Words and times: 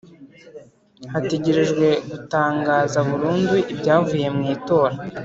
Hategerejwe 1.13 1.87
gutangaza 2.09 2.99
burundu 3.09 3.55
ibyavuye 3.73 4.27
mu 4.35 4.43
itora 4.55 4.95